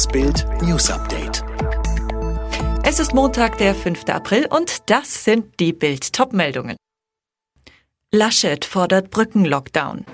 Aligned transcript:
Das 0.00 0.08
Bild 0.08 0.46
News 0.62 0.90
Update. 0.90 1.44
Es 2.84 3.00
ist 3.00 3.12
Montag, 3.12 3.58
der 3.58 3.74
5. 3.74 4.04
April 4.08 4.46
und 4.46 4.88
das 4.88 5.24
sind 5.24 5.60
die 5.60 5.74
Bild 5.74 6.14
Topmeldungen. 6.14 6.76
Laschet 8.10 8.64
fordert 8.64 9.10
Brückenlockdown. 9.10 10.06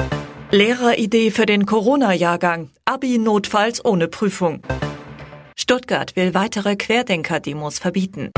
Lehreridee 0.51 1.30
für 1.30 1.46
den 1.46 1.67
Corona-Jahrgang. 1.67 2.71
Abi 2.85 3.19
notfalls 3.19 3.85
ohne 3.85 4.08
Prüfung. 4.08 4.60
Stuttgart 5.56 6.16
will 6.16 6.34
weitere 6.34 6.74
Querdenker-Demos 6.74 7.78
verbieten. 7.78 8.32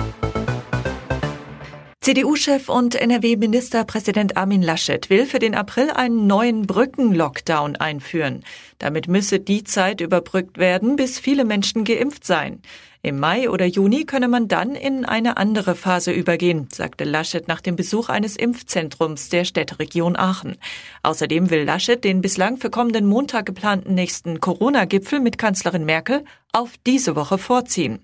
CDU-Chef 2.09 2.71
und 2.71 2.95
NRW-Ministerpräsident 2.95 4.39
Armin 4.39 4.63
Laschet 4.63 5.11
will 5.11 5.27
für 5.27 5.39
den 5.39 5.55
April 5.55 5.91
einen 5.91 6.27
neuen 6.27 6.67
Brückenlockdown 6.67 7.77
einführen. 7.77 8.45
Damit 8.79 9.09
müsse 9.09 9.41
die 9.41 9.63
Zeit 9.63 10.01
überbrückt 10.01 10.57
werden, 10.57 10.97
bis 10.97 11.19
viele 11.19 11.45
Menschen 11.45 11.85
geimpft 11.85 12.25
seien. 12.25 12.63
Im 13.03 13.21
Mai 13.21 13.51
oder 13.51 13.67
Juni 13.67 14.07
könne 14.07 14.29
man 14.29 14.49
dann 14.49 14.75
in 14.75 15.05
eine 15.05 15.37
andere 15.37 15.75
Phase 15.75 16.11
übergehen, 16.11 16.67
sagte 16.73 17.05
Laschet 17.05 17.47
nach 17.47 17.61
dem 17.61 17.77
Besuch 17.77 18.09
eines 18.09 18.37
Impfzentrums 18.37 19.29
der 19.29 19.45
Städteregion 19.45 20.17
Aachen. 20.17 20.57
Außerdem 21.03 21.51
will 21.51 21.65
Laschet 21.65 22.03
den 22.03 22.23
bislang 22.23 22.57
für 22.57 22.71
kommenden 22.71 23.05
Montag 23.05 23.45
geplanten 23.45 23.93
nächsten 23.93 24.41
Corona-Gipfel 24.41 25.21
mit 25.21 25.37
Kanzlerin 25.37 25.85
Merkel 25.85 26.25
auf 26.53 26.71
diese 26.87 27.17
Woche 27.17 27.37
vorziehen. 27.37 28.01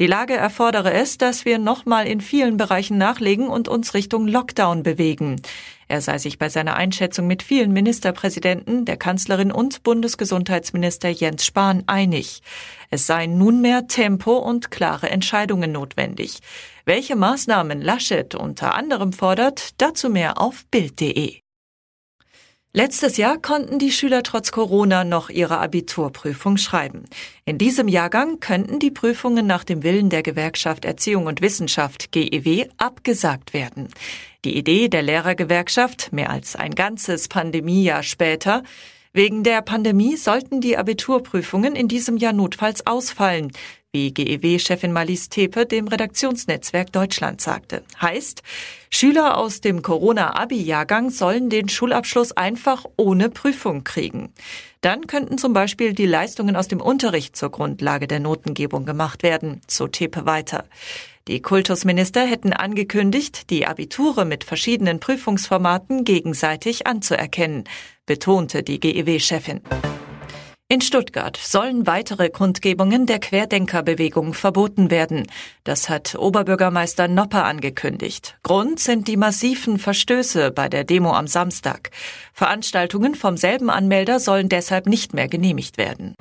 Die 0.00 0.06
Lage 0.06 0.34
erfordere 0.34 0.94
es, 0.94 1.18
dass 1.18 1.44
wir 1.44 1.58
nochmal 1.58 2.06
in 2.06 2.22
vielen 2.22 2.56
Bereichen 2.56 2.96
nachlegen 2.96 3.48
und 3.48 3.68
uns 3.68 3.92
Richtung 3.92 4.26
Lockdown 4.26 4.82
bewegen. 4.82 5.42
Er 5.88 6.00
sei 6.00 6.16
sich 6.16 6.38
bei 6.38 6.48
seiner 6.48 6.74
Einschätzung 6.74 7.26
mit 7.26 7.42
vielen 7.42 7.70
Ministerpräsidenten, 7.74 8.86
der 8.86 8.96
Kanzlerin 8.96 9.52
und 9.52 9.82
Bundesgesundheitsminister 9.82 11.10
Jens 11.10 11.44
Spahn 11.44 11.84
einig. 11.86 12.40
Es 12.88 13.06
seien 13.06 13.36
nunmehr 13.36 13.88
Tempo 13.88 14.38
und 14.38 14.70
klare 14.70 15.10
Entscheidungen 15.10 15.72
notwendig. 15.72 16.38
Welche 16.86 17.14
Maßnahmen 17.14 17.82
Laschet 17.82 18.34
unter 18.34 18.74
anderem 18.74 19.12
fordert, 19.12 19.74
dazu 19.82 20.08
mehr 20.08 20.40
auf 20.40 20.64
Bild.de. 20.70 21.40
Letztes 22.72 23.16
Jahr 23.16 23.36
konnten 23.36 23.80
die 23.80 23.90
Schüler 23.90 24.22
trotz 24.22 24.52
Corona 24.52 25.02
noch 25.02 25.28
ihre 25.28 25.58
Abiturprüfung 25.58 26.56
schreiben. 26.56 27.02
In 27.44 27.58
diesem 27.58 27.88
Jahrgang 27.88 28.38
könnten 28.38 28.78
die 28.78 28.92
Prüfungen 28.92 29.44
nach 29.44 29.64
dem 29.64 29.82
Willen 29.82 30.08
der 30.08 30.22
Gewerkschaft 30.22 30.84
Erziehung 30.84 31.26
und 31.26 31.40
Wissenschaft 31.40 32.12
GEW 32.12 32.68
abgesagt 32.76 33.54
werden. 33.54 33.88
Die 34.44 34.56
Idee 34.56 34.88
der 34.88 35.02
Lehrergewerkschaft, 35.02 36.12
mehr 36.12 36.30
als 36.30 36.54
ein 36.54 36.76
ganzes 36.76 37.26
Pandemiejahr 37.26 38.04
später, 38.04 38.62
Wegen 39.12 39.42
der 39.42 39.60
Pandemie 39.62 40.16
sollten 40.16 40.60
die 40.60 40.76
Abiturprüfungen 40.76 41.74
in 41.74 41.88
diesem 41.88 42.16
Jahr 42.16 42.32
notfalls 42.32 42.86
ausfallen 42.86 43.50
wie 43.92 44.14
GEW-Chefin 44.14 44.92
Marlies 44.92 45.28
Tepe 45.28 45.66
dem 45.66 45.88
Redaktionsnetzwerk 45.88 46.92
Deutschland 46.92 47.40
sagte. 47.40 47.82
Heißt, 48.00 48.42
Schüler 48.88 49.36
aus 49.36 49.60
dem 49.60 49.82
Corona-Abi-Jahrgang 49.82 51.10
sollen 51.10 51.50
den 51.50 51.68
Schulabschluss 51.68 52.32
einfach 52.32 52.84
ohne 52.96 53.30
Prüfung 53.30 53.82
kriegen. 53.82 54.32
Dann 54.80 55.06
könnten 55.06 55.38
zum 55.38 55.52
Beispiel 55.52 55.92
die 55.92 56.06
Leistungen 56.06 56.54
aus 56.54 56.68
dem 56.68 56.80
Unterricht 56.80 57.36
zur 57.36 57.50
Grundlage 57.50 58.06
der 58.06 58.20
Notengebung 58.20 58.86
gemacht 58.86 59.22
werden, 59.22 59.60
so 59.66 59.88
Tepe 59.88 60.24
weiter. 60.24 60.64
Die 61.28 61.42
Kultusminister 61.42 62.24
hätten 62.24 62.52
angekündigt, 62.52 63.50
die 63.50 63.66
Abiture 63.66 64.24
mit 64.24 64.44
verschiedenen 64.44 65.00
Prüfungsformaten 65.00 66.04
gegenseitig 66.04 66.86
anzuerkennen, 66.86 67.64
betonte 68.06 68.62
die 68.62 68.80
GEW-Chefin. 68.80 69.60
In 70.72 70.80
Stuttgart 70.80 71.36
sollen 71.36 71.88
weitere 71.88 72.30
Kundgebungen 72.30 73.04
der 73.04 73.18
Querdenkerbewegung 73.18 74.34
verboten 74.34 74.88
werden. 74.88 75.26
Das 75.64 75.88
hat 75.88 76.14
Oberbürgermeister 76.14 77.08
Nopper 77.08 77.44
angekündigt. 77.44 78.38
Grund 78.44 78.78
sind 78.78 79.08
die 79.08 79.16
massiven 79.16 79.80
Verstöße 79.80 80.52
bei 80.52 80.68
der 80.68 80.84
Demo 80.84 81.12
am 81.12 81.26
Samstag. 81.26 81.90
Veranstaltungen 82.32 83.16
vom 83.16 83.36
selben 83.36 83.68
Anmelder 83.68 84.20
sollen 84.20 84.48
deshalb 84.48 84.86
nicht 84.86 85.12
mehr 85.12 85.26
genehmigt 85.26 85.76
werden. 85.76 86.14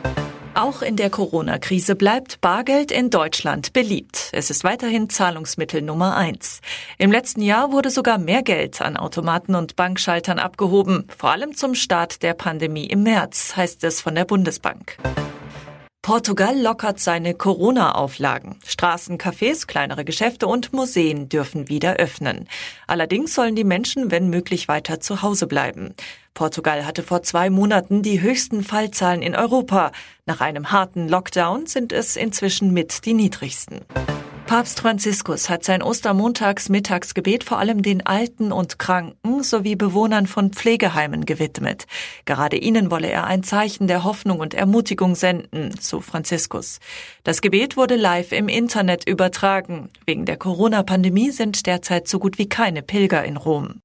Auch 0.60 0.82
in 0.82 0.98
der 0.98 1.10
Corona-Krise 1.10 1.96
bleibt 1.96 2.42
Bargeld 2.42 2.92
in 2.92 3.10
Deutschland 3.10 3.72
beliebt. 3.72 4.28
Es 4.34 4.50
ist 4.50 4.66
weiterhin 4.66 5.10
Zahlungsmittel 5.10 5.82
Nummer 5.82 6.18
eins. 6.18 6.60
Im 6.98 7.14
letzten 7.14 7.42
Jahr 7.42 7.72
wurde 7.72 7.90
sogar 7.90 8.18
mehr 8.18 8.44
Geld 8.44 8.82
an 8.82 8.98
Automaten 8.98 9.56
und 9.56 9.78
Bankschaltern 9.78 10.38
abgehoben, 10.38 11.08
vor 11.18 11.30
allem 11.30 11.56
zum 11.56 11.76
Start 11.76 12.24
der 12.24 12.34
Pandemie 12.34 12.88
im 12.88 13.04
März, 13.04 13.56
heißt 13.56 13.86
es 13.86 14.02
von 14.02 14.16
der 14.16 14.26
Bundesbank. 14.26 14.98
Portugal 16.10 16.60
lockert 16.60 17.00
seine 17.00 17.36
Corona-Auflagen. 17.36 18.56
Straßencafés, 18.66 19.68
kleinere 19.68 20.04
Geschäfte 20.04 20.48
und 20.48 20.74
Museen 20.74 21.30
dürfen 21.30 21.70
wieder 21.70 21.98
öffnen. 21.98 22.48
Allerdings 22.88 23.36
sollen 23.36 23.56
die 23.56 23.64
Menschen, 23.64 24.10
wenn 24.10 24.28
möglich, 24.28 24.68
weiter 24.68 25.00
zu 25.00 25.22
Hause 25.22 25.46
bleiben. 25.46 25.94
Portugal 26.34 26.88
hatte 26.88 27.04
vor 27.04 27.22
zwei 27.22 27.52
Monaten 27.52 28.02
die 28.02 28.22
höchsten 28.22 28.64
Fallzahlen 28.64 29.22
in 29.22 29.36
Europa. 29.36 29.92
Nach 30.26 30.42
einem 30.42 30.72
harten 30.72 31.08
Lockdown 31.08 31.68
sind 31.68 31.94
es 31.94 32.16
inzwischen 32.16 32.74
mit 32.74 33.06
die 33.06 33.14
niedrigsten. 33.14 33.82
Papst 34.50 34.80
Franziskus 34.80 35.48
hat 35.48 35.64
sein 35.64 35.84
Ostermontags-Mittagsgebet 35.84 37.44
vor 37.44 37.60
allem 37.60 37.84
den 37.84 38.04
Alten 38.08 38.52
und 38.52 38.80
Kranken 38.80 39.44
sowie 39.44 39.76
Bewohnern 39.76 40.26
von 40.26 40.54
Pflegeheimen 40.54 41.26
gewidmet. 41.26 41.86
Gerade 42.26 42.58
ihnen 42.58 42.90
wolle 42.90 43.12
er 43.12 43.26
ein 43.26 43.44
Zeichen 43.44 43.86
der 43.86 44.04
Hoffnung 44.04 44.40
und 44.40 44.56
Ermutigung 44.56 45.14
senden, 45.14 45.76
so 45.80 46.02
Franziskus. 46.02 46.80
Das 47.24 47.42
Gebet 47.42 47.78
wurde 47.78 47.96
live 47.96 48.32
im 48.32 48.48
Internet 48.48 49.08
übertragen. 49.08 49.92
Wegen 50.08 50.26
der 50.26 50.38
Corona-Pandemie 50.38 51.30
sind 51.30 51.68
derzeit 51.68 52.08
so 52.08 52.18
gut 52.18 52.40
wie 52.40 52.50
keine 52.50 52.82
Pilger 52.82 53.24
in 53.24 53.38
Rom. 53.38 53.82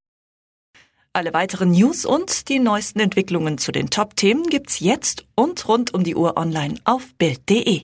Alle 1.12 1.34
weiteren 1.34 1.72
News 1.72 2.06
und 2.06 2.48
die 2.48 2.58
neuesten 2.58 3.00
Entwicklungen 3.00 3.58
zu 3.58 3.70
den 3.70 3.90
Top-Themen 3.90 4.44
gibt's 4.44 4.80
jetzt 4.80 5.26
und 5.34 5.68
rund 5.68 5.92
um 5.92 6.04
die 6.04 6.16
Uhr 6.16 6.38
online 6.38 6.76
auf 6.84 7.14
Bild.de. 7.18 7.82